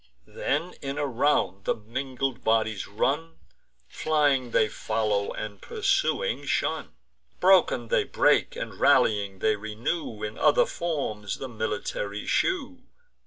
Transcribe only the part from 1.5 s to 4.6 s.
the mingled bodies run: Flying